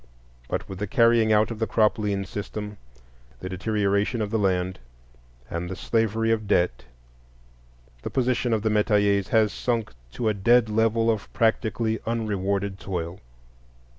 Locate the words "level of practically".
10.69-11.99